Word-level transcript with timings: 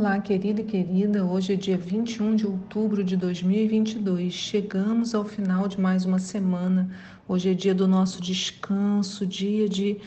Olá, 0.00 0.18
querida 0.18 0.62
e 0.62 0.64
querida. 0.64 1.26
Hoje 1.26 1.52
é 1.52 1.56
dia 1.56 1.76
21 1.76 2.34
de 2.34 2.46
outubro 2.46 3.04
de 3.04 3.18
2022. 3.18 4.32
Chegamos 4.32 5.14
ao 5.14 5.26
final 5.26 5.68
de 5.68 5.78
mais 5.78 6.06
uma 6.06 6.18
semana. 6.18 6.88
Hoje 7.28 7.50
é 7.50 7.52
dia 7.52 7.74
do 7.74 7.86
nosso 7.86 8.18
descanso, 8.22 9.26
dia 9.26 9.68
de 9.68 9.98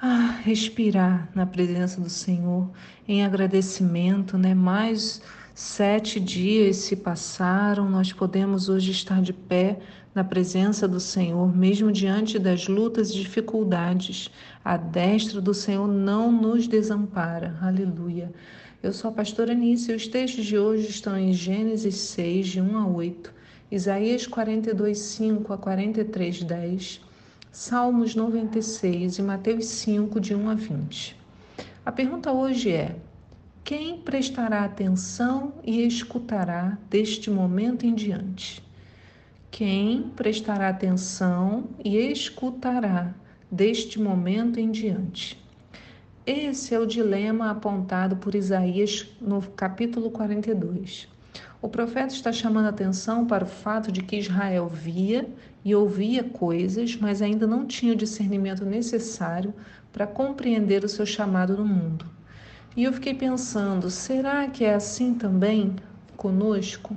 ah, 0.00 0.40
respirar 0.42 1.28
na 1.34 1.44
presença 1.44 2.00
do 2.00 2.08
Senhor, 2.08 2.70
em 3.06 3.26
agradecimento, 3.26 4.38
né? 4.38 4.54
Mais 4.54 5.20
sete 5.54 6.18
dias 6.18 6.76
se 6.76 6.96
passaram, 6.96 7.90
nós 7.90 8.14
podemos 8.14 8.70
hoje 8.70 8.90
estar 8.90 9.20
de 9.20 9.34
pé 9.34 9.78
na 10.14 10.24
presença 10.24 10.88
do 10.88 10.98
Senhor, 10.98 11.54
mesmo 11.54 11.92
diante 11.92 12.38
das 12.38 12.68
lutas 12.68 13.10
e 13.10 13.16
dificuldades. 13.16 14.30
A 14.64 14.78
destra 14.78 15.42
do 15.42 15.52
Senhor 15.52 15.86
não 15.86 16.32
nos 16.32 16.66
desampara. 16.66 17.54
Aleluia. 17.60 18.32
Eu 18.82 18.92
sou 18.92 19.10
a 19.10 19.12
pastora 19.12 19.54
Nícia 19.54 19.92
e 19.92 19.96
os 19.96 20.06
textos 20.06 20.44
de 20.44 20.58
hoje 20.58 20.88
estão 20.88 21.18
em 21.18 21.32
Gênesis 21.32 21.94
6, 21.94 22.46
de 22.48 22.60
1 22.60 22.76
a 22.76 22.86
8, 22.86 23.32
Isaías 23.70 24.26
42, 24.26 24.98
5 24.98 25.52
a 25.52 25.58
43, 25.58 26.42
10, 26.42 27.00
Salmos 27.50 28.14
96 28.14 29.18
e 29.18 29.22
Mateus 29.22 29.64
5, 29.64 30.20
de 30.20 30.34
1 30.34 30.50
a 30.50 30.54
20. 30.54 31.16
A 31.86 31.90
pergunta 31.90 32.30
hoje 32.30 32.70
é: 32.70 32.94
quem 33.64 33.98
prestará 33.98 34.62
atenção 34.64 35.54
e 35.64 35.80
escutará 35.86 36.78
deste 36.90 37.30
momento 37.30 37.86
em 37.86 37.94
diante? 37.94 38.62
Quem 39.50 40.10
prestará 40.14 40.68
atenção 40.68 41.64
e 41.82 41.96
escutará 41.96 43.14
deste 43.50 43.98
momento 43.98 44.60
em 44.60 44.70
diante? 44.70 45.45
Esse 46.26 46.74
é 46.74 46.78
o 46.80 46.84
dilema 46.84 47.52
apontado 47.52 48.16
por 48.16 48.34
Isaías 48.34 49.06
no 49.20 49.40
capítulo 49.40 50.10
42. 50.10 51.06
O 51.62 51.68
profeta 51.68 52.12
está 52.12 52.32
chamando 52.32 52.66
atenção 52.66 53.24
para 53.24 53.44
o 53.44 53.46
fato 53.46 53.92
de 53.92 54.02
que 54.02 54.16
Israel 54.16 54.66
via 54.66 55.28
e 55.64 55.72
ouvia 55.72 56.24
coisas, 56.24 56.96
mas 56.96 57.22
ainda 57.22 57.46
não 57.46 57.64
tinha 57.64 57.92
o 57.92 57.96
discernimento 57.96 58.64
necessário 58.64 59.54
para 59.92 60.04
compreender 60.04 60.82
o 60.82 60.88
seu 60.88 61.06
chamado 61.06 61.56
no 61.56 61.64
mundo. 61.64 62.04
E 62.76 62.82
eu 62.82 62.92
fiquei 62.92 63.14
pensando, 63.14 63.88
será 63.88 64.48
que 64.48 64.64
é 64.64 64.74
assim 64.74 65.14
também 65.14 65.76
conosco? 66.16 66.96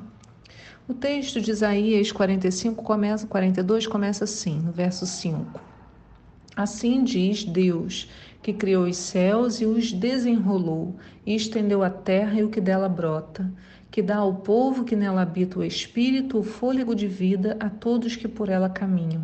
O 0.88 0.94
texto 0.96 1.40
de 1.40 1.52
Isaías 1.52 2.12
45 2.12 2.84
começa, 2.84 3.28
42 3.28 3.86
começa 3.86 4.24
assim, 4.24 4.60
no 4.60 4.72
verso 4.72 5.06
5. 5.06 5.69
Assim 6.60 7.06
diz 7.06 7.46
Deus, 7.46 8.10
que 8.44 8.52
criou 8.52 8.84
os 8.84 8.98
céus 8.98 9.62
e 9.62 9.66
os 9.66 9.94
desenrolou, 9.94 10.94
e 11.26 11.34
estendeu 11.34 11.82
a 11.82 11.90
terra 11.90 12.38
e 12.38 12.44
o 12.44 12.50
que 12.50 12.60
dela 12.60 12.90
brota, 12.90 13.50
que 13.90 14.02
dá 14.02 14.18
ao 14.18 14.36
povo 14.36 14.84
que 14.84 14.94
nela 14.94 15.22
habita 15.22 15.58
o 15.58 15.64
espírito, 15.64 16.38
o 16.38 16.44
fôlego 16.44 16.94
de 16.94 17.08
vida 17.08 17.56
a 17.62 17.70
todos 17.70 18.18
que 18.18 18.28
por 18.28 18.50
ela 18.50 18.70
caminham. 18.70 19.24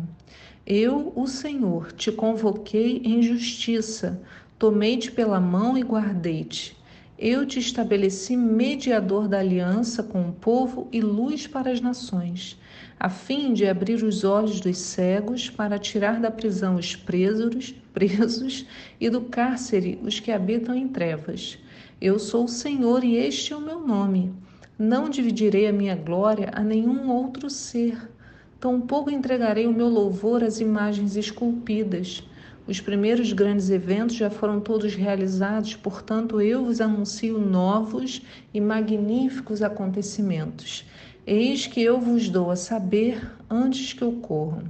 Eu, 0.66 1.12
o 1.14 1.26
Senhor, 1.26 1.92
te 1.92 2.10
convoquei 2.10 3.02
em 3.04 3.20
justiça, 3.20 4.18
tomei-te 4.58 5.12
pela 5.12 5.38
mão 5.38 5.76
e 5.76 5.82
guardei-te. 5.82 6.74
Eu 7.18 7.46
te 7.46 7.58
estabeleci 7.58 8.36
mediador 8.36 9.26
da 9.28 9.38
aliança 9.38 10.02
com 10.02 10.28
o 10.28 10.32
povo 10.32 10.88
e 10.92 11.00
luz 11.00 11.46
para 11.46 11.70
as 11.70 11.80
nações 11.80 12.58
a 12.98 13.10
fim 13.10 13.52
de 13.52 13.66
abrir 13.66 14.02
os 14.02 14.24
olhos 14.24 14.58
dos 14.60 14.78
cegos 14.78 15.50
para 15.50 15.78
tirar 15.78 16.18
da 16.18 16.30
prisão 16.30 16.76
os 16.76 16.96
presos, 16.96 17.74
presos 17.92 18.66
e 18.98 19.10
do 19.10 19.20
cárcere 19.20 19.98
os 20.02 20.18
que 20.18 20.32
habitam 20.32 20.74
em 20.74 20.88
trevas. 20.88 21.58
Eu 22.00 22.18
sou 22.18 22.44
o 22.44 22.48
Senhor 22.48 23.04
e 23.04 23.16
este 23.16 23.52
é 23.52 23.56
o 23.56 23.60
meu 23.60 23.80
nome. 23.80 24.32
Não 24.78 25.10
dividirei 25.10 25.66
a 25.66 25.72
minha 25.72 25.94
glória 25.94 26.50
a 26.54 26.62
nenhum 26.62 27.10
outro 27.10 27.50
ser. 27.50 28.10
Tampouco 28.58 29.10
entregarei 29.10 29.66
o 29.66 29.72
meu 29.72 29.88
louvor 29.88 30.42
às 30.42 30.60
imagens 30.60 31.16
esculpidas. 31.16 32.26
Os 32.68 32.80
primeiros 32.80 33.32
grandes 33.32 33.70
eventos 33.70 34.16
já 34.16 34.28
foram 34.28 34.58
todos 34.58 34.94
realizados, 34.94 35.76
portanto, 35.76 36.40
eu 36.40 36.64
vos 36.64 36.80
anuncio 36.80 37.38
novos 37.38 38.20
e 38.52 38.60
magníficos 38.60 39.62
acontecimentos. 39.62 40.84
Eis 41.24 41.66
que 41.66 41.80
eu 41.80 42.00
vos 42.00 42.28
dou 42.28 42.50
a 42.50 42.56
saber 42.56 43.30
antes 43.48 43.92
que 43.92 44.04
ocorram. 44.04 44.64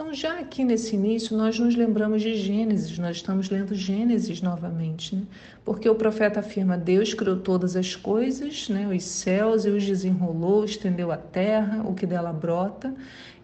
Então, 0.00 0.14
já 0.14 0.38
aqui 0.38 0.64
nesse 0.64 0.96
início, 0.96 1.36
nós 1.36 1.58
nos 1.58 1.76
lembramos 1.76 2.22
de 2.22 2.34
Gênesis, 2.34 2.98
nós 2.98 3.16
estamos 3.16 3.50
lendo 3.50 3.74
Gênesis 3.74 4.40
novamente, 4.40 5.14
né? 5.14 5.24
porque 5.62 5.86
o 5.90 5.94
profeta 5.94 6.40
afirma: 6.40 6.78
Deus 6.78 7.12
criou 7.12 7.36
todas 7.36 7.76
as 7.76 7.94
coisas, 7.94 8.66
né? 8.70 8.88
os 8.88 9.04
céus 9.04 9.66
e 9.66 9.68
os 9.68 9.84
desenrolou, 9.84 10.64
estendeu 10.64 11.12
a 11.12 11.18
terra, 11.18 11.82
o 11.86 11.92
que 11.92 12.06
dela 12.06 12.32
brota, 12.32 12.94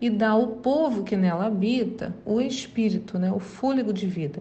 e 0.01 0.09
dá 0.09 0.31
ao 0.31 0.47
povo 0.47 1.05
que 1.05 1.15
nela 1.15 1.45
habita 1.45 2.17
o 2.25 2.41
espírito, 2.41 3.19
né? 3.19 3.31
o 3.31 3.39
fôlego 3.39 3.93
de 3.93 4.07
vida. 4.07 4.41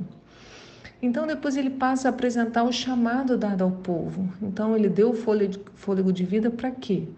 Então, 1.02 1.28
depois 1.28 1.58
ele 1.58 1.70
passa 1.70 2.08
a 2.08 2.12
apresentar 2.12 2.64
o 2.64 2.72
chamado 2.72 3.38
dado 3.38 3.62
ao 3.62 3.72
povo. 3.72 4.30
Então, 4.42 4.74
ele 4.74 4.88
deu 4.88 5.10
o 5.10 5.14
fôlego 5.14 6.14
de 6.14 6.24
vida 6.24 6.50
para 6.50 6.72
quê? 6.72 7.10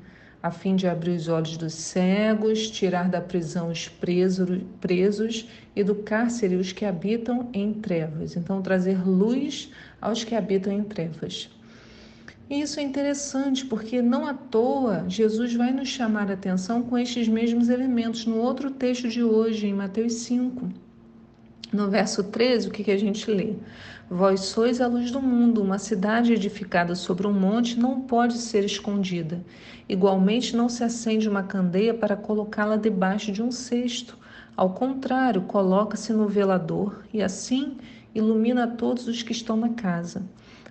A 0.42 0.52
fim 0.52 0.76
de 0.76 0.88
abrir 0.88 1.12
os 1.12 1.28
olhos 1.28 1.58
dos 1.58 1.74
cegos, 1.74 2.70
tirar 2.70 3.10
da 3.10 3.20
prisão 3.20 3.70
os 3.70 3.88
presos 3.88 5.50
e 5.76 5.84
do 5.84 5.96
cárcere 5.96 6.56
os 6.56 6.72
que 6.72 6.86
habitam 6.86 7.50
em 7.54 7.74
trevas. 7.74 8.36
Então, 8.36 8.62
trazer 8.62 9.08
luz 9.08 9.72
aos 10.00 10.24
que 10.24 10.36
habitam 10.36 10.72
em 10.72 10.84
trevas. 10.84 11.50
E 12.50 12.62
isso 12.62 12.80
é 12.80 12.84
interessante 12.84 13.66
porque 13.66 14.02
não 14.02 14.26
à 14.26 14.34
toa 14.34 15.06
Jesus 15.10 15.54
vai 15.54 15.72
nos 15.72 15.90
chamar 15.90 16.30
a 16.32 16.34
atenção 16.34 16.82
com 16.82 16.98
estes 16.98 17.28
mesmos 17.28 17.68
elementos 17.68 18.26
no 18.26 18.38
outro 18.38 18.72
texto 18.72 19.10
de 19.10 19.22
hoje, 19.22 19.68
em 19.68 19.74
Mateus 19.74 20.14
5. 20.14 20.87
No 21.72 21.90
verso 21.90 22.24
13, 22.24 22.70
o 22.70 22.72
que, 22.72 22.82
que 22.82 22.92
a 22.92 22.98
gente 22.98 23.30
lê? 23.30 23.56
Vós 24.10 24.40
sois 24.40 24.80
a 24.80 24.88
luz 24.88 25.12
do 25.12 25.22
mundo, 25.22 25.62
uma 25.62 25.78
cidade 25.78 26.32
edificada 26.32 26.96
sobre 26.96 27.28
um 27.28 27.34
monte 27.34 27.78
não 27.78 28.00
pode 28.00 28.38
ser 28.38 28.64
escondida. 28.64 29.44
Igualmente, 29.90 30.56
não 30.56 30.70
se 30.70 30.86
acende 30.86 31.28
uma 31.28 31.44
candeia 31.44 31.94
para 31.94 32.16
colocá-la 32.16 32.78
debaixo 32.78 33.34
de 33.34 33.44
um 33.44 33.52
cesto. 33.52 34.18
Ao 34.56 34.70
contrário, 34.70 35.42
coloca-se 35.42 36.14
no 36.14 36.26
velador 36.26 37.04
e 37.14 37.22
assim 37.22 37.76
ilumina 38.16 38.66
todos 38.66 39.06
os 39.06 39.22
que 39.22 39.34
estão 39.34 39.58
na 39.58 39.70
casa. 39.70 40.24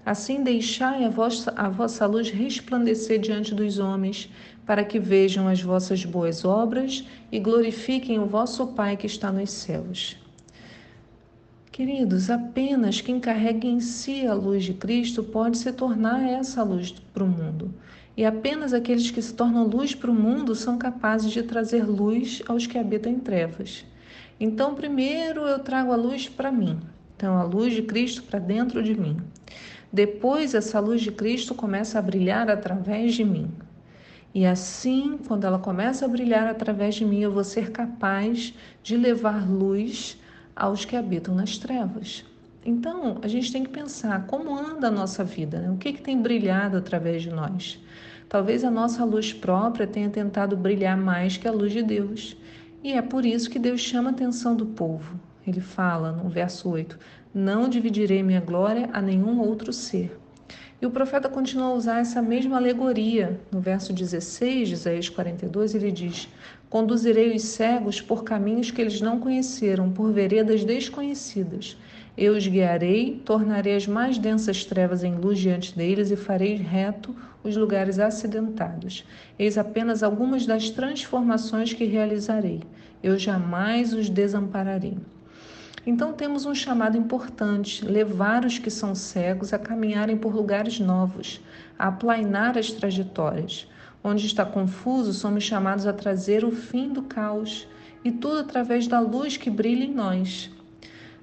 Assim 0.05 0.43
deixai 0.43 1.05
a 1.05 1.11
vossa, 1.11 1.53
a 1.55 1.69
vossa 1.69 2.07
luz 2.07 2.31
resplandecer 2.31 3.21
diante 3.21 3.55
dos 3.55 3.79
homens, 3.79 4.33
para 4.65 4.83
que 4.83 4.99
vejam 4.99 5.47
as 5.47 5.61
vossas 5.61 6.07
boas 6.07 6.43
obras 6.43 7.05
e 7.31 7.39
glorifiquem 7.39 8.19
o 8.19 8.25
vosso 8.25 8.69
Pai 8.69 8.97
que 8.97 9.07
está 9.07 9.31
nos 9.31 9.51
céus. 9.51 10.17
Queridos, 11.77 12.31
apenas 12.31 13.03
quem 13.03 13.21
carrega 13.21 13.67
em 13.67 13.81
si 13.81 14.27
a 14.27 14.33
luz 14.33 14.65
de 14.65 14.73
Cristo 14.73 15.23
pode 15.23 15.59
se 15.59 15.71
tornar 15.71 16.27
essa 16.27 16.63
luz 16.63 16.91
para 17.13 17.23
o 17.23 17.29
mundo. 17.29 17.71
E 18.17 18.25
apenas 18.25 18.73
aqueles 18.73 19.11
que 19.11 19.21
se 19.21 19.35
tornam 19.35 19.67
luz 19.67 19.95
para 19.95 20.11
o 20.11 20.15
mundo 20.15 20.55
são 20.55 20.79
capazes 20.79 21.31
de 21.31 21.43
trazer 21.43 21.85
luz 21.85 22.41
aos 22.49 22.67
que 22.67 22.79
habitam 22.79 23.13
em 23.13 23.19
trevas. 23.19 23.85
Então, 24.41 24.75
primeiro 24.75 25.43
eu 25.43 25.59
trago 25.59 25.93
a 25.93 25.97
luz 25.97 26.31
para 26.31 26.51
mim. 26.51 26.81
Então, 27.15 27.37
a 27.37 27.43
luz 27.43 27.75
de 27.75 27.83
Cristo 27.83 28.23
para 28.23 28.39
dentro 28.39 28.83
de 28.83 28.99
mim. 28.99 29.19
Depois, 29.93 30.55
essa 30.55 30.81
luz 30.81 31.03
de 31.03 31.13
Cristo 31.13 31.55
começa 31.55 31.99
a 31.99 32.03
brilhar 32.03 32.49
através 32.49 33.15
de 33.15 33.23
mim. 33.23 33.51
E 34.35 34.47
assim, 34.47 35.19
quando 35.29 35.45
ela 35.45 35.59
começa 35.59 36.07
a 36.07 36.09
brilhar 36.09 36.47
através 36.47 36.95
de 36.95 37.05
mim, 37.05 37.21
eu 37.21 37.33
vou 37.33 37.45
ser 37.45 37.71
capaz 37.71 38.55
de 38.83 38.97
levar 38.97 39.47
luz 39.47 40.19
aos 40.57 40.87
que 40.87 40.97
habitam 40.97 41.35
nas 41.35 41.59
trevas. 41.59 42.25
Então, 42.65 43.19
a 43.23 43.29
gente 43.29 43.53
tem 43.53 43.63
que 43.63 43.71
pensar 43.71 44.27
como 44.27 44.57
anda 44.57 44.89
a 44.89 44.91
nossa 44.91 45.23
vida, 45.23 45.61
né? 45.61 45.71
o 45.71 45.77
que, 45.77 45.93
que 45.93 46.03
tem 46.03 46.21
brilhado 46.21 46.79
através 46.79 47.23
de 47.23 47.31
nós. 47.31 47.79
Talvez 48.29 48.65
a 48.65 48.71
nossa 48.71 49.05
luz 49.05 49.33
própria 49.33 49.87
tenha 49.87 50.11
tentado 50.11 50.57
brilhar 50.57 50.97
mais 50.97 51.37
que 51.37 51.47
a 51.47 51.53
luz 51.53 51.73
de 51.73 51.83
Deus. 51.83 52.37
E 52.83 52.93
é 52.93 53.03
por 53.03 53.25
isso 53.25 53.49
que 53.49 53.59
Deus 53.59 53.81
chama 53.81 54.09
a 54.09 54.13
atenção 54.13 54.57
do 54.57 54.67
povo. 54.67 55.21
Ele 55.47 55.61
fala 55.61 56.11
no 56.11 56.29
verso 56.29 56.69
8: 56.69 56.99
Não 57.33 57.69
dividirei 57.69 58.23
minha 58.23 58.41
glória 58.41 58.89
a 58.93 59.01
nenhum 59.01 59.39
outro 59.41 59.73
ser. 59.73 60.19
E 60.83 60.85
o 60.85 60.91
profeta 60.91 61.29
continua 61.29 61.69
a 61.69 61.75
usar 61.75 62.01
essa 62.01 62.21
mesma 62.21 62.57
alegoria. 62.57 63.41
No 63.51 63.61
verso 63.61 63.93
16 63.93 64.69
de 64.69 64.75
Isaías 64.75 65.09
42, 65.09 65.75
ele 65.75 65.93
diz: 65.93 66.29
Conduzirei 66.69 67.35
os 67.35 67.43
cegos 67.43 68.01
por 68.01 68.25
caminhos 68.25 68.71
que 68.71 68.81
eles 68.81 69.01
não 69.01 69.21
conheceram, 69.21 69.91
por 69.91 70.13
veredas 70.13 70.65
desconhecidas. 70.65 71.77
Eu 72.17 72.35
os 72.35 72.47
guiarei, 72.47 73.21
tornarei 73.25 73.77
as 73.77 73.87
mais 73.87 74.19
densas 74.19 74.65
trevas 74.65 75.05
em 75.05 75.15
luz 75.15 75.39
diante 75.39 75.77
deles 75.77 76.11
e 76.11 76.17
farei 76.17 76.55
reto 76.57 77.15
os 77.45 77.57
lugares 77.57 77.99
acidentados. 77.99 79.05
Eis 79.39 79.57
apenas 79.57 80.03
algumas 80.03 80.47
das 80.47 80.71
transformações 80.71 81.73
que 81.73 81.85
realizarei. 81.85 82.63
Eu 83.03 83.19
jamais 83.19 83.93
os 83.93 84.09
desampararei. 84.09 84.97
Então 85.87 86.13
temos 86.13 86.47
um 86.47 86.55
chamado 86.55 86.97
importante: 86.97 87.85
levar 87.85 88.45
os 88.45 88.59
que 88.59 88.71
são 88.71 88.95
cegos 88.95 89.53
a 89.53 89.59
caminharem 89.59 90.17
por 90.17 90.35
lugares 90.35 90.81
novos, 90.81 91.41
a 91.79 91.89
aplainar 91.89 92.59
as 92.59 92.73
trajetórias. 92.73 93.69
Onde 94.09 94.25
está 94.25 94.45
confuso, 94.45 95.13
somos 95.13 95.43
chamados 95.43 95.85
a 95.85 95.93
trazer 95.93 96.45
o 96.45 96.53
fim 96.53 96.93
do 96.93 97.03
caos, 97.03 97.67
e 98.05 98.13
tudo 98.13 98.39
através 98.39 98.87
da 98.87 99.01
luz 99.01 99.37
que 99.37 99.51
brilha 99.51 99.83
em 99.83 99.93
nós. 99.93 100.49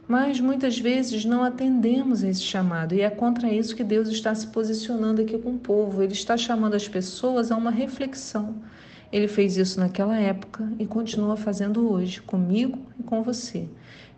Mas 0.05 0.41
muitas 0.41 0.77
vezes 0.77 1.23
não 1.23 1.45
atendemos 1.45 2.25
a 2.25 2.27
esse 2.27 2.41
chamado, 2.41 2.93
e 2.93 2.99
é 2.99 3.09
contra 3.09 3.49
isso 3.49 3.73
que 3.73 3.85
Deus 3.85 4.09
está 4.09 4.35
se 4.35 4.47
posicionando 4.47 5.21
aqui 5.21 5.37
com 5.37 5.51
o 5.51 5.59
povo. 5.59 6.03
Ele 6.03 6.11
está 6.11 6.35
chamando 6.35 6.73
as 6.73 6.85
pessoas 6.85 7.53
a 7.53 7.55
uma 7.55 7.71
reflexão. 7.71 8.55
Ele 9.13 9.29
fez 9.29 9.55
isso 9.55 9.79
naquela 9.79 10.19
época 10.19 10.69
e 10.77 10.85
continua 10.85 11.37
fazendo 11.37 11.89
hoje, 11.89 12.21
comigo 12.21 12.79
e 12.99 13.03
com 13.03 13.23
você. 13.23 13.65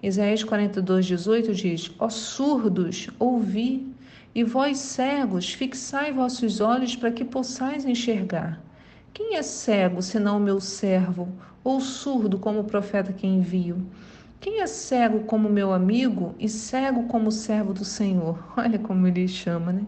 Isaías 0.01 0.43
42, 0.43 1.05
18 1.05 1.53
diz: 1.53 1.91
Ó 1.99 2.09
surdos, 2.09 3.11
ouvi, 3.19 3.93
e 4.35 4.43
vós 4.43 4.77
cegos, 4.79 5.53
fixai 5.53 6.11
vossos 6.11 6.59
olhos 6.59 6.93
para 6.93 7.09
que 7.09 7.23
possais 7.23 7.85
enxergar. 7.85 8.61
Quem 9.13 9.37
é 9.37 9.41
cego 9.41 10.01
senão 10.01 10.35
o 10.35 10.41
meu 10.41 10.59
servo, 10.59 11.29
ou 11.63 11.79
surdo 11.79 12.37
como 12.37 12.59
o 12.59 12.65
profeta 12.65 13.13
que 13.13 13.25
envio? 13.25 13.87
Quem 14.41 14.59
é 14.59 14.67
cego 14.67 15.21
como 15.21 15.47
meu 15.47 15.71
amigo 15.71 16.35
e 16.37 16.49
cego 16.49 17.03
como 17.03 17.31
servo 17.31 17.73
do 17.73 17.85
Senhor? 17.85 18.37
Olha 18.57 18.77
como 18.77 19.07
ele 19.07 19.25
chama, 19.25 19.71
né? 19.71 19.83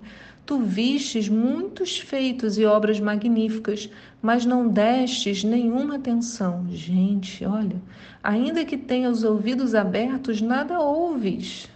Tu 0.45 0.59
vistes 0.59 1.27
muitos 1.27 1.99
feitos 1.99 2.57
e 2.57 2.63
obras 2.63 3.01
magníficas, 3.01 3.89
mas 4.21 4.45
não 4.45 4.65
destes 4.69 5.43
nenhuma 5.43 5.97
atenção. 5.97 6.65
Gente, 6.69 7.45
olha, 7.45 7.81
ainda 8.23 8.63
que 8.63 8.77
tenha 8.77 9.09
os 9.09 9.25
ouvidos 9.25 9.75
abertos, 9.75 10.41
nada 10.41 10.79
ouves. 10.79 11.69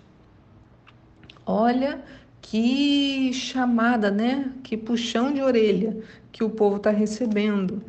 Olha 1.45 2.01
que 2.41 3.31
chamada, 3.33 4.09
né? 4.09 4.51
Que 4.63 4.75
puxão 4.75 5.33
de 5.33 5.41
orelha 5.41 5.97
que 6.31 6.43
o 6.43 6.49
povo 6.49 6.77
está 6.77 6.89
recebendo. 6.89 7.83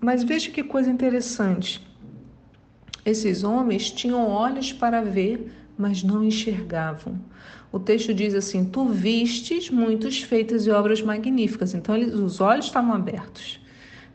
Mas 0.00 0.22
veja 0.22 0.50
que 0.50 0.62
coisa 0.62 0.90
interessante. 0.90 1.86
Esses 3.04 3.42
homens 3.42 3.90
tinham 3.90 4.28
olhos 4.28 4.72
para 4.72 5.02
ver, 5.02 5.52
mas 5.76 6.02
não 6.02 6.22
enxergavam. 6.22 7.18
O 7.72 7.78
texto 7.78 8.12
diz 8.12 8.34
assim: 8.34 8.64
Tu 8.64 8.86
vistes 8.86 9.70
muitos 9.70 10.22
feitos 10.22 10.66
e 10.66 10.70
obras 10.70 11.00
magníficas. 11.00 11.74
Então, 11.74 11.96
eles, 11.96 12.14
os 12.14 12.40
olhos 12.40 12.66
estavam 12.66 12.92
abertos, 12.92 13.60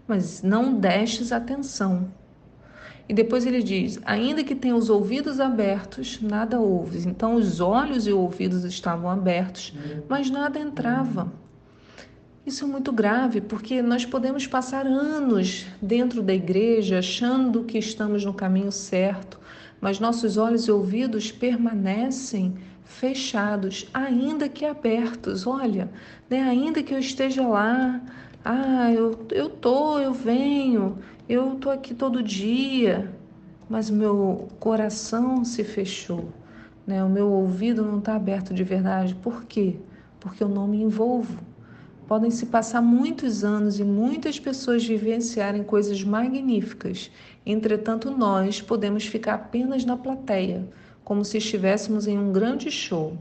mas 0.08 0.44
não 0.44 0.76
destes 0.76 1.32
atenção. 1.32 2.12
E 3.08 3.14
depois 3.14 3.46
ele 3.46 3.62
diz: 3.62 4.00
Ainda 4.06 4.44
que 4.44 4.56
tenha 4.56 4.76
os 4.76 4.90
ouvidos 4.90 5.40
abertos, 5.40 6.20
nada 6.22 6.60
ouves. 6.60 7.06
Então, 7.06 7.36
os 7.36 7.60
olhos 7.60 8.08
e 8.08 8.12
ouvidos 8.12 8.64
estavam 8.64 9.10
abertos, 9.10 9.74
mas 10.10 10.30
nada 10.30 10.60
entrava. 10.60 11.32
Isso 12.46 12.64
é 12.64 12.68
muito 12.68 12.92
grave, 12.92 13.42
porque 13.42 13.82
nós 13.82 14.06
podemos 14.06 14.46
passar 14.46 14.86
anos 14.86 15.66
dentro 15.82 16.22
da 16.22 16.34
igreja 16.34 17.00
achando 17.00 17.64
que 17.64 17.78
estamos 17.80 18.24
no 18.24 18.36
caminho 18.36 18.72
certo, 18.72 19.40
mas 19.82 20.00
nossos 20.00 20.38
olhos 20.38 20.68
e 20.68 20.72
ouvidos 20.72 21.32
permanecem 21.32 22.56
fechados, 22.84 23.88
ainda 23.92 24.48
que 24.48 24.64
abertos. 24.64 25.48
Olha, 25.48 25.90
né, 26.30 26.44
ainda 26.44 26.84
que 26.84 26.94
eu 26.94 27.00
esteja 27.00 27.48
lá, 27.48 28.00
ah, 28.44 28.92
eu, 28.94 29.26
eu 29.32 29.50
tô, 29.50 29.98
eu 29.98 30.14
venho, 30.14 31.00
eu 31.28 31.56
tô 31.56 31.70
aqui 31.70 31.94
todo 31.94 32.22
dia, 32.22 33.12
mas 33.68 33.90
meu 33.90 34.48
coração 34.60 35.44
se 35.44 35.64
fechou, 35.64 36.30
né? 36.86 37.04
O 37.04 37.10
meu 37.10 37.32
ouvido 37.32 37.84
não 37.84 38.00
está 38.00 38.16
aberto 38.16 38.54
de 38.54 38.64
verdade. 38.64 39.16
Por 39.16 39.44
quê? 39.46 39.78
Porque 40.20 40.44
eu 40.44 40.50
não 40.50 40.68
me 40.68 40.82
envolvo. 40.82 41.40
Podem 42.08 42.30
se 42.30 42.46
passar 42.46 42.82
muitos 42.82 43.44
anos 43.44 43.80
e 43.80 43.84
muitas 43.84 44.40
pessoas 44.40 44.86
vivenciarem 44.86 45.64
coisas 45.64 46.04
magníficas. 46.04 47.10
Entretanto, 47.44 48.12
nós 48.12 48.62
podemos 48.62 49.08
ficar 49.08 49.34
apenas 49.34 49.84
na 49.84 49.98
plateia, 49.98 50.68
como 51.04 51.26
se 51.26 51.40
estivéssemos 51.40 52.08
em 52.08 52.20
um 52.20 52.32
grande 52.32 52.70
show. 52.70 53.18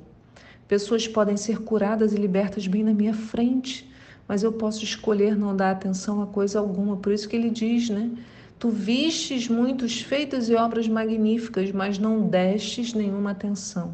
Pessoas 0.69 1.09
podem 1.09 1.39
ser 1.39 1.61
curadas 1.61 2.13
e 2.13 2.17
libertas 2.17 2.67
bem 2.67 2.85
na 2.85 2.93
minha 2.93 3.15
frente, 3.15 3.91
mas 4.27 4.43
eu 4.43 4.53
posso 4.53 4.85
escolher 4.85 5.37
não 5.37 5.55
dar 5.55 5.71
atenção 5.71 6.23
a 6.23 6.27
coisa 6.27 6.59
alguma. 6.59 6.97
Por 6.97 7.13
isso 7.13 7.29
que 7.29 7.37
ele 7.37 7.51
diz, 7.51 7.91
né? 7.91 8.11
Tu 8.59 8.71
vistes 8.71 9.49
muitos 9.49 10.01
feitos 10.01 10.49
e 10.49 10.55
obras 10.55 10.89
magníficas, 10.89 11.71
mas 11.73 11.99
não 11.99 12.27
destes 12.27 12.95
nenhuma 12.95 13.33
atenção. 13.33 13.93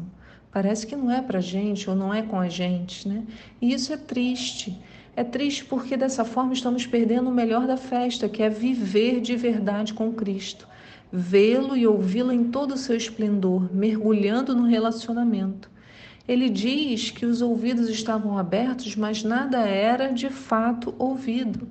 Parece 0.51 0.85
que 0.85 0.95
não 0.95 1.09
é 1.09 1.21
para 1.21 1.39
gente 1.39 1.89
ou 1.89 1.95
não 1.95 2.13
é 2.13 2.21
com 2.21 2.39
a 2.39 2.49
gente, 2.49 3.07
né? 3.07 3.23
E 3.61 3.73
isso 3.73 3.91
é 3.91 3.97
triste. 3.97 4.79
É 5.15 5.23
triste 5.23 5.65
porque 5.65 5.97
dessa 5.97 6.23
forma 6.23 6.53
estamos 6.53 6.85
perdendo 6.85 7.29
o 7.29 7.33
melhor 7.33 7.67
da 7.67 7.75
festa, 7.75 8.29
que 8.29 8.41
é 8.41 8.49
viver 8.49 9.19
de 9.19 9.35
verdade 9.35 9.93
com 9.93 10.13
Cristo, 10.13 10.67
vê-lo 11.11 11.75
e 11.75 11.85
ouvi-lo 11.85 12.31
em 12.31 12.45
todo 12.45 12.73
o 12.73 12.77
seu 12.77 12.95
esplendor, 12.95 13.73
mergulhando 13.73 14.55
no 14.55 14.63
relacionamento. 14.63 15.69
Ele 16.27 16.49
diz 16.49 17.09
que 17.11 17.25
os 17.25 17.41
ouvidos 17.41 17.89
estavam 17.89 18.37
abertos, 18.37 18.95
mas 18.95 19.23
nada 19.23 19.59
era 19.59 20.07
de 20.07 20.29
fato 20.29 20.93
ouvido. 20.97 21.67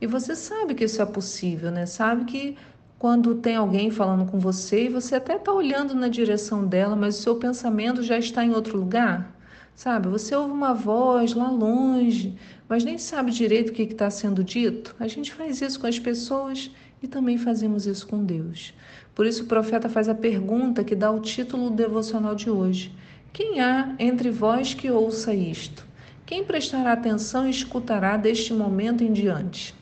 E 0.00 0.06
você 0.06 0.34
sabe 0.34 0.74
que 0.74 0.84
isso 0.84 1.00
é 1.00 1.06
possível, 1.06 1.70
né? 1.70 1.86
Sabe 1.86 2.24
que 2.24 2.56
quando 2.98 3.34
tem 3.34 3.56
alguém 3.56 3.90
falando 3.90 4.30
com 4.30 4.38
você 4.38 4.84
e 4.84 4.88
você 4.88 5.16
até 5.16 5.34
está 5.36 5.52
olhando 5.52 5.94
na 5.94 6.08
direção 6.08 6.64
dela, 6.64 6.94
mas 6.94 7.18
o 7.18 7.22
seu 7.22 7.36
pensamento 7.36 8.02
já 8.02 8.16
está 8.16 8.44
em 8.44 8.50
outro 8.50 8.78
lugar. 8.78 9.36
Sabe, 9.74 10.08
você 10.08 10.36
ouve 10.36 10.52
uma 10.52 10.74
voz 10.74 11.34
lá 11.34 11.50
longe, 11.50 12.36
mas 12.68 12.84
nem 12.84 12.98
sabe 12.98 13.32
direito 13.32 13.70
o 13.70 13.72
que 13.72 13.82
está 13.82 14.08
sendo 14.10 14.44
dito. 14.44 14.94
A 15.00 15.08
gente 15.08 15.32
faz 15.32 15.60
isso 15.60 15.80
com 15.80 15.86
as 15.86 15.98
pessoas 15.98 16.70
e 17.02 17.08
também 17.08 17.36
fazemos 17.36 17.86
isso 17.86 18.06
com 18.06 18.24
Deus. 18.24 18.72
Por 19.14 19.26
isso 19.26 19.42
o 19.42 19.46
profeta 19.46 19.88
faz 19.88 20.08
a 20.08 20.14
pergunta 20.14 20.84
que 20.84 20.94
dá 20.94 21.10
o 21.10 21.20
título 21.20 21.70
do 21.70 21.76
devocional 21.76 22.34
de 22.34 22.48
hoje: 22.48 22.94
Quem 23.32 23.60
há 23.60 23.94
entre 23.98 24.30
vós 24.30 24.74
que 24.74 24.90
ouça 24.90 25.32
isto? 25.32 25.86
Quem 26.26 26.44
prestará 26.44 26.92
atenção 26.92 27.46
e 27.46 27.50
escutará 27.50 28.18
deste 28.18 28.52
momento 28.52 29.02
em 29.02 29.10
diante? 29.10 29.74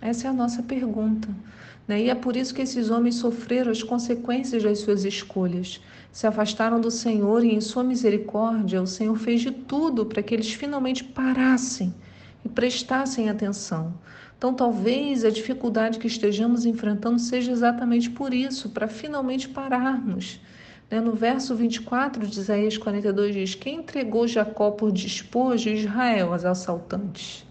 Essa 0.00 0.28
é 0.28 0.30
a 0.30 0.32
nossa 0.32 0.62
pergunta. 0.62 1.28
Né? 1.86 2.04
E 2.04 2.10
é 2.10 2.14
por 2.14 2.36
isso 2.36 2.54
que 2.54 2.62
esses 2.62 2.88
homens 2.88 3.16
sofreram 3.16 3.70
as 3.70 3.82
consequências 3.82 4.62
das 4.62 4.78
suas 4.78 5.04
escolhas. 5.04 5.78
Se 6.10 6.26
afastaram 6.26 6.80
do 6.80 6.90
Senhor 6.90 7.44
e, 7.44 7.54
em 7.54 7.60
sua 7.60 7.84
misericórdia, 7.84 8.80
o 8.80 8.86
Senhor 8.86 9.16
fez 9.18 9.42
de 9.42 9.50
tudo 9.50 10.06
para 10.06 10.22
que 10.22 10.32
eles 10.32 10.50
finalmente 10.50 11.04
parassem 11.04 11.94
e 12.42 12.48
prestassem 12.48 13.28
atenção. 13.28 13.92
Então, 14.38 14.54
talvez 14.54 15.22
a 15.22 15.28
dificuldade 15.28 15.98
que 15.98 16.06
estejamos 16.06 16.64
enfrentando 16.64 17.18
seja 17.18 17.52
exatamente 17.52 18.08
por 18.08 18.32
isso, 18.32 18.70
para 18.70 18.88
finalmente 18.88 19.50
pararmos. 19.50 20.40
Né? 20.90 21.00
No 21.00 21.12
verso 21.12 21.54
24 21.54 22.26
de 22.26 22.40
Isaías 22.40 22.76
42 22.76 23.34
diz: 23.34 23.54
Quem 23.54 23.76
entregou 23.76 24.26
Jacó 24.26 24.72
por 24.72 24.90
despojo 24.90 25.70
Israel 25.70 26.32
aos 26.32 26.44
assaltantes? 26.44 27.46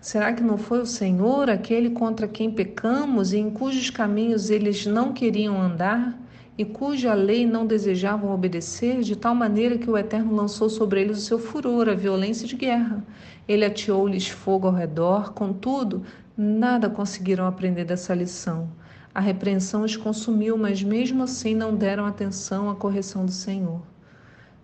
Será 0.00 0.32
que 0.34 0.42
não 0.42 0.58
foi 0.58 0.80
o 0.80 0.86
Senhor 0.86 1.48
aquele 1.48 1.90
contra 1.90 2.28
quem 2.28 2.50
pecamos 2.50 3.32
e 3.32 3.38
em 3.38 3.50
cujos 3.50 3.88
caminhos 3.88 4.50
eles 4.50 4.84
não 4.84 5.14
queriam 5.14 5.60
andar 5.60 6.18
e 6.58 6.64
cuja 6.64 7.14
lei 7.14 7.46
não 7.46 7.66
desejavam 7.66 8.30
obedecer, 8.30 9.00
de 9.00 9.16
tal 9.16 9.34
maneira 9.34 9.78
que 9.78 9.90
o 9.90 9.96
Eterno 9.96 10.36
lançou 10.36 10.68
sobre 10.68 11.00
eles 11.00 11.18
o 11.18 11.22
seu 11.22 11.38
furor, 11.38 11.88
a 11.88 11.94
violência 11.94 12.46
de 12.46 12.54
guerra? 12.54 13.02
Ele 13.48 13.64
ateou-lhes 13.64 14.28
fogo 14.28 14.68
ao 14.68 14.74
redor, 14.74 15.32
contudo, 15.32 16.02
nada 16.36 16.90
conseguiram 16.90 17.46
aprender 17.46 17.84
dessa 17.86 18.14
lição. 18.14 18.68
A 19.14 19.20
repreensão 19.20 19.82
os 19.82 19.96
consumiu, 19.96 20.58
mas 20.58 20.82
mesmo 20.82 21.22
assim 21.22 21.54
não 21.54 21.74
deram 21.74 22.04
atenção 22.04 22.68
à 22.68 22.74
correção 22.74 23.24
do 23.24 23.30
Senhor. 23.30 23.80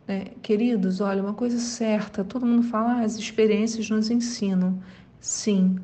É, 0.09 0.33
queridos, 0.42 1.00
olha, 1.00 1.23
uma 1.23 1.35
coisa 1.35 1.59
certa, 1.59 2.25
todo 2.25 2.45
mundo 2.45 2.64
fala, 2.64 2.95
ah, 2.95 3.02
as 3.02 3.16
experiências 3.16 3.88
nos 3.88 4.11
ensinam. 4.11 4.83
Sim, 5.21 5.78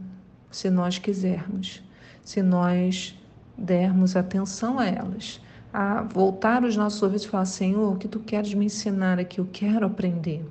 se 0.51 0.69
nós 0.69 0.99
quisermos, 0.99 1.81
se 2.25 2.43
nós 2.43 3.17
dermos 3.57 4.17
atenção 4.17 4.81
a 4.81 4.87
elas, 4.87 5.41
a 5.73 6.03
voltar 6.03 6.65
os 6.65 6.77
nossos 6.77 7.01
ouvidos 7.03 7.25
e 7.25 7.29
falar: 7.29 7.45
Senhor, 7.45 7.93
o 7.93 7.97
que 7.97 8.09
tu 8.09 8.19
queres 8.19 8.53
me 8.53 8.65
ensinar 8.65 9.21
aqui? 9.21 9.39
Eu 9.39 9.49
quero 9.53 9.87
aprender. 9.87 10.45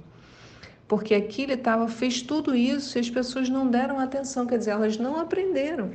Porque 0.87 1.15
aqui 1.15 1.41
ele 1.41 1.53
estava, 1.53 1.87
fez 1.87 2.21
tudo 2.21 2.55
isso 2.55 2.97
e 2.97 3.01
as 3.01 3.09
pessoas 3.09 3.49
não 3.49 3.69
deram 3.69 3.99
atenção, 3.99 4.45
quer 4.45 4.59
dizer, 4.59 4.71
elas 4.71 4.97
não 4.97 5.19
aprenderam, 5.19 5.91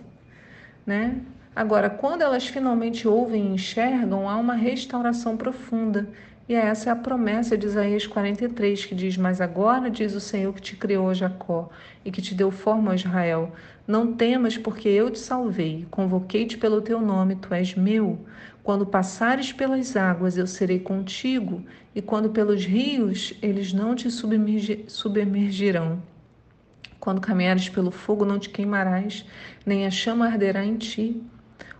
né? 0.85 1.23
Agora, 1.55 1.91
quando 1.91 2.23
elas 2.23 2.47
finalmente 2.47 3.09
ouvem 3.09 3.49
e 3.49 3.55
enxergam, 3.55 4.29
há 4.29 4.37
uma 4.37 4.55
restauração 4.55 5.37
profunda. 5.37 6.09
E 6.49 6.55
essa 6.55 6.91
é 6.91 6.93
a 6.93 6.97
promessa 6.97 7.57
de 7.57 7.67
Isaías 7.67 8.07
43, 8.07 8.87
que 8.87 8.95
diz: 8.95 9.17
Mas 9.17 9.41
agora 9.41 9.91
diz 9.91 10.15
o 10.15 10.21
Senhor 10.21 10.55
que 10.55 10.63
te 10.63 10.77
criou, 10.77 11.13
Jacó, 11.13 11.69
e 12.05 12.11
que 12.11 12.23
te 12.23 12.35
deu 12.35 12.51
forma, 12.51 12.95
Israel. 12.95 13.53
Não 13.87 14.13
temas, 14.15 14.57
porque 14.57 14.89
eu 14.89 15.11
te 15.11 15.19
salvei, 15.19 15.87
convoquei-te 15.91 16.57
pelo 16.57 16.81
teu 16.81 17.01
nome, 17.01 17.37
tu 17.37 17.53
és 17.53 17.75
meu. 17.75 18.19
Quando 18.63 18.87
passares 18.87 19.53
pelas 19.53 19.97
águas, 19.97 20.37
eu 20.37 20.47
serei 20.47 20.79
contigo, 20.79 21.65
e 21.95 22.01
quando 22.01 22.31
pelos 22.31 22.65
rios, 22.65 23.35
eles 23.43 23.73
não 23.73 23.95
te 23.95 24.09
submergirão. 24.11 26.03
Quando 27.01 27.21
caminhares 27.21 27.69
pelo 27.69 27.91
fogo, 27.91 28.25
não 28.25 28.39
te 28.39 28.51
queimarás, 28.51 29.25
nem 29.65 29.87
a 29.87 29.91
chama 29.91 30.27
arderá 30.27 30.65
em 30.65 30.77
ti. 30.77 31.21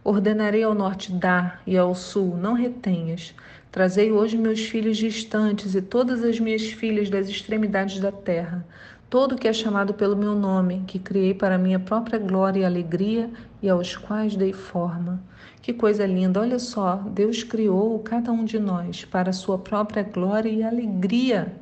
Ordenarei 0.03 0.63
ao 0.63 0.75
norte, 0.75 1.13
dá, 1.13 1.61
e 1.67 1.77
ao 1.77 1.95
sul, 1.95 2.37
não 2.37 2.55
retenhas. 2.55 3.35
Trazei 3.71 4.11
hoje 4.11 4.37
meus 4.37 4.61
filhos 4.61 4.97
distantes 4.97 5.75
e 5.75 5.83
todas 5.83 6.25
as 6.25 6.41
minhas 6.41 6.71
filhas 6.71 7.09
das 7.11 7.29
extremidades 7.29 8.01
da 8.01 8.11
terra 8.11 8.67
todo 9.11 9.37
que 9.37 9.49
é 9.49 9.53
chamado 9.53 9.93
pelo 9.93 10.17
meu 10.17 10.37
nome, 10.37 10.85
que 10.87 10.97
criei 10.97 11.35
para 11.35 11.59
minha 11.59 11.81
própria 11.81 12.17
glória 12.17 12.61
e 12.61 12.65
alegria 12.65 13.29
e 13.61 13.69
aos 13.69 13.97
quais 13.97 14.37
dei 14.37 14.53
forma. 14.53 15.21
Que 15.61 15.75
coisa 15.75 16.07
linda! 16.07 16.41
Olha 16.41 16.61
só, 16.61 16.95
Deus 16.95 17.43
criou 17.43 17.99
cada 17.99 18.31
um 18.31 18.45
de 18.45 18.61
nós 18.61 19.05
para 19.05 19.31
a 19.31 19.33
sua 19.33 19.59
própria 19.59 20.05
glória 20.05 20.49
e 20.49 20.63
alegria. 20.63 21.53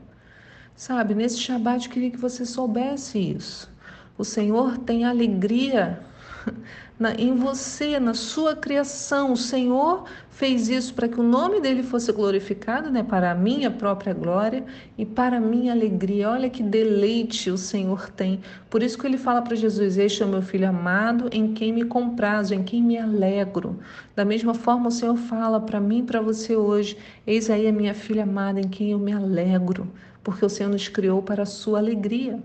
Sabe, 0.77 1.15
nesse 1.15 1.39
Shabat 1.39 1.87
eu 1.87 1.93
queria 1.93 2.11
que 2.11 2.19
você 2.19 2.45
soubesse 2.45 3.19
isso. 3.19 3.73
O 4.19 4.25
Senhor 4.25 4.77
tem 4.77 5.05
alegria 5.05 6.01
na, 6.99 7.15
em 7.15 7.35
você, 7.35 7.99
na 8.01 8.15
sua 8.15 8.57
criação. 8.57 9.33
O 9.33 9.37
Senhor 9.37 10.05
fez 10.31 10.69
isso 10.69 10.95
para 10.95 11.09
que 11.09 11.19
o 11.19 11.23
nome 11.23 11.61
dele 11.61 11.83
fosse 11.83 12.13
glorificado, 12.13 12.91
né, 12.91 13.03
para 13.03 13.31
a 13.31 13.35
minha 13.35 13.71
própria 13.71 14.13
glória 14.13 14.65
e 14.97 15.07
para 15.07 15.37
a 15.39 15.41
minha 15.41 15.73
alegria. 15.73 16.31
Olha 16.31 16.51
que 16.51 16.63
deleite 16.63 17.51
o 17.51 17.59
Senhor 17.59 18.11
tem. 18.11 18.41
Por 18.69 18.83
isso 18.83 18.99
que 18.99 19.07
ele 19.07 19.19
fala 19.19 19.43
para 19.43 19.57
Jesus: 19.57 19.97
Este 19.97 20.23
é 20.23 20.27
o 20.27 20.29
meu 20.29 20.43
filho 20.43 20.69
amado, 20.69 21.29
em 21.33 21.53
quem 21.55 21.73
me 21.73 21.85
comprazo, 21.85 22.55
em 22.55 22.63
quem 22.63 22.83
me 22.83 22.99
alegro. 22.99 23.79
Da 24.15 24.25
mesma 24.25 24.55
forma, 24.55 24.89
o 24.89 24.93
Senhor 24.93 25.17
fala 25.17 25.61
para 25.61 25.81
mim 25.81 26.01
e 26.01 26.03
para 26.05 26.21
você 26.21 26.57
hoje: 26.57 26.97
Eis 27.27 27.49
aí 27.51 27.67
a 27.67 27.73
minha 27.73 27.95
filha 27.95 28.25
amada, 28.25 28.61
em 28.61 28.69
quem 28.69 28.93
eu 28.93 28.99
me 28.99 29.13
alegro, 29.13 29.89
porque 30.23 30.45
o 30.45 30.49
Senhor 30.49 30.71
nos 30.71 30.89
criou 30.89 31.23
para 31.23 31.45
a 31.45 31.47
sua 31.47 31.79
alegria. 31.79 32.41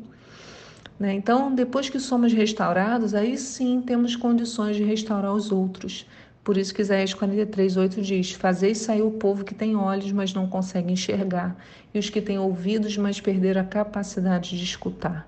Né? 1.00 1.14
Então, 1.14 1.54
depois 1.54 1.90
que 1.90 2.00
somos 2.00 2.34
restaurados, 2.34 3.14
aí 3.14 3.38
sim 3.38 3.82
temos 3.82 4.16
condições 4.16 4.76
de 4.76 4.84
restaurar 4.84 5.34
os 5.34 5.52
outros. 5.52 6.06
Por 6.44 6.58
isso 6.58 6.74
que 6.74 6.82
Isaías 6.82 7.14
43, 7.14 7.78
8 7.78 8.02
diz: 8.02 8.32
Fazeis 8.32 8.80
sair 8.80 9.02
o 9.02 9.12
povo 9.12 9.46
que 9.46 9.56
tem 9.56 9.76
olhos, 9.76 10.12
mas 10.12 10.34
não 10.34 10.46
consegue 10.46 10.92
enxergar, 10.92 11.56
e 11.94 12.00
os 12.00 12.10
que 12.10 12.22
têm 12.22 12.38
ouvidos, 12.38 12.98
mas 12.98 13.22
perderam 13.22 13.62
a 13.62 13.66
capacidade 13.66 14.58
de 14.58 14.64
escutar. 14.64 15.28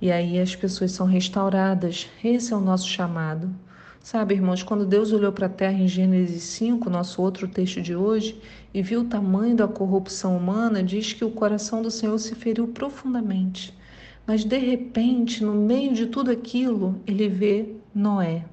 E 0.00 0.12
aí 0.12 0.38
as 0.38 0.54
pessoas 0.54 0.92
são 0.92 1.06
restauradas. 1.06 2.08
Esse 2.22 2.52
é 2.52 2.56
o 2.56 2.60
nosso 2.60 2.88
chamado. 2.88 3.50
Sabe, 4.00 4.34
irmãos, 4.34 4.62
quando 4.62 4.86
Deus 4.86 5.12
olhou 5.12 5.32
para 5.32 5.46
a 5.46 5.50
terra 5.50 5.74
em 5.74 5.88
Gênesis 5.88 6.44
5, 6.44 6.88
nosso 6.88 7.20
outro 7.20 7.48
texto 7.48 7.82
de 7.82 7.96
hoje, 7.96 8.40
e 8.72 8.80
viu 8.80 9.00
o 9.00 9.04
tamanho 9.04 9.56
da 9.56 9.66
corrupção 9.66 10.36
humana, 10.36 10.82
diz 10.84 11.12
que 11.12 11.24
o 11.24 11.32
coração 11.32 11.82
do 11.82 11.90
Senhor 11.90 12.16
se 12.18 12.34
feriu 12.36 12.68
profundamente. 12.68 13.76
Mas 14.28 14.44
de 14.44 14.58
repente, 14.58 15.42
no 15.42 15.54
meio 15.54 15.94
de 15.94 16.04
tudo 16.04 16.30
aquilo, 16.30 17.00
ele 17.06 17.30
vê 17.30 17.76
Noé. 17.94 18.44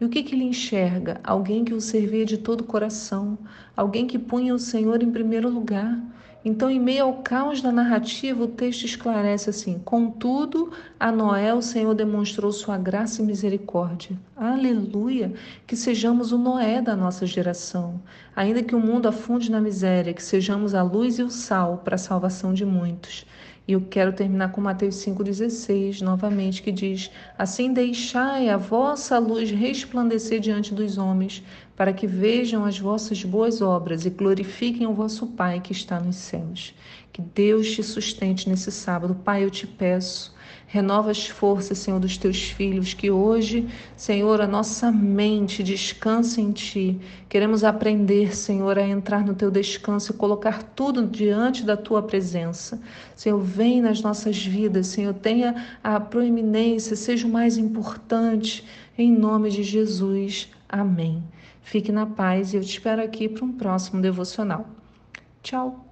E 0.00 0.04
o 0.04 0.08
que, 0.08 0.22
que 0.22 0.36
ele 0.36 0.44
enxerga? 0.44 1.20
Alguém 1.24 1.64
que 1.64 1.74
o 1.74 1.80
servia 1.80 2.24
de 2.24 2.38
todo 2.38 2.60
o 2.60 2.64
coração, 2.64 3.36
alguém 3.76 4.06
que 4.06 4.20
punha 4.20 4.54
o 4.54 4.58
Senhor 4.58 5.02
em 5.02 5.10
primeiro 5.10 5.48
lugar. 5.48 6.00
Então, 6.44 6.70
em 6.70 6.78
meio 6.78 7.06
ao 7.06 7.14
caos 7.14 7.60
da 7.60 7.72
narrativa, 7.72 8.44
o 8.44 8.46
texto 8.46 8.84
esclarece 8.84 9.50
assim: 9.50 9.80
Contudo, 9.84 10.70
a 11.00 11.10
Noé 11.10 11.52
o 11.52 11.60
Senhor 11.60 11.92
demonstrou 11.92 12.52
sua 12.52 12.78
graça 12.78 13.20
e 13.20 13.24
misericórdia. 13.24 14.16
Aleluia! 14.36 15.32
Que 15.66 15.74
sejamos 15.74 16.30
o 16.30 16.38
Noé 16.38 16.80
da 16.80 16.94
nossa 16.94 17.26
geração. 17.26 18.00
Ainda 18.36 18.62
que 18.62 18.76
o 18.76 18.80
mundo 18.80 19.08
afunde 19.08 19.50
na 19.50 19.60
miséria, 19.60 20.14
que 20.14 20.22
sejamos 20.22 20.72
a 20.72 20.84
luz 20.84 21.18
e 21.18 21.24
o 21.24 21.30
sal 21.30 21.78
para 21.78 21.96
a 21.96 21.98
salvação 21.98 22.54
de 22.54 22.64
muitos. 22.64 23.26
E 23.68 23.72
eu 23.72 23.82
quero 23.82 24.14
terminar 24.14 24.50
com 24.50 24.62
Mateus 24.62 24.94
5,16, 25.04 26.00
novamente, 26.00 26.62
que 26.62 26.72
diz: 26.72 27.10
Assim 27.36 27.70
deixai 27.70 28.48
a 28.48 28.56
vossa 28.56 29.18
luz 29.18 29.50
resplandecer 29.50 30.40
diante 30.40 30.72
dos 30.72 30.96
homens, 30.96 31.44
para 31.76 31.92
que 31.92 32.06
vejam 32.06 32.64
as 32.64 32.78
vossas 32.78 33.22
boas 33.22 33.60
obras 33.60 34.06
e 34.06 34.10
glorifiquem 34.10 34.86
o 34.86 34.94
vosso 34.94 35.26
Pai 35.26 35.60
que 35.60 35.72
está 35.72 36.00
nos 36.00 36.16
céus. 36.16 36.74
Que 37.12 37.20
Deus 37.20 37.70
te 37.70 37.82
sustente 37.82 38.48
nesse 38.48 38.72
sábado. 38.72 39.14
Pai, 39.14 39.44
eu 39.44 39.50
te 39.50 39.66
peço 39.66 40.34
Renova 40.66 41.10
as 41.10 41.26
forças, 41.26 41.78
Senhor, 41.78 41.98
dos 41.98 42.18
teus 42.18 42.42
filhos, 42.42 42.92
que 42.92 43.10
hoje, 43.10 43.66
Senhor, 43.96 44.40
a 44.40 44.46
nossa 44.46 44.92
mente 44.92 45.62
descanse 45.62 46.40
em 46.40 46.52
Ti. 46.52 47.00
Queremos 47.28 47.64
aprender, 47.64 48.36
Senhor, 48.36 48.78
a 48.78 48.86
entrar 48.86 49.24
no 49.24 49.34
Teu 49.34 49.50
descanso 49.50 50.12
e 50.12 50.16
colocar 50.16 50.62
tudo 50.62 51.06
diante 51.06 51.64
da 51.64 51.76
Tua 51.76 52.02
presença. 52.02 52.80
Senhor, 53.16 53.40
vem 53.40 53.80
nas 53.80 54.02
nossas 54.02 54.44
vidas, 54.44 54.88
Senhor, 54.88 55.14
tenha 55.14 55.64
a 55.82 55.98
proeminência, 55.98 56.94
seja 56.96 57.26
o 57.26 57.30
mais 57.30 57.56
importante, 57.56 58.64
em 58.96 59.10
nome 59.10 59.50
de 59.50 59.62
Jesus. 59.62 60.48
Amém. 60.68 61.22
Fique 61.62 61.92
na 61.92 62.06
paz 62.06 62.52
e 62.52 62.56
eu 62.56 62.62
te 62.62 62.70
espero 62.70 63.02
aqui 63.02 63.28
para 63.28 63.44
um 63.44 63.52
próximo 63.52 64.00
devocional. 64.02 64.66
Tchau. 65.42 65.87